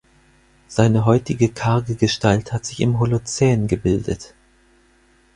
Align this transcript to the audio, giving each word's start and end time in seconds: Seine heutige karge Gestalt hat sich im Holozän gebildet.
Seine 0.65 1.05
heutige 1.05 1.49
karge 1.49 1.93
Gestalt 1.93 2.51
hat 2.53 2.65
sich 2.65 2.79
im 2.79 2.97
Holozän 2.99 3.67
gebildet. 3.67 4.33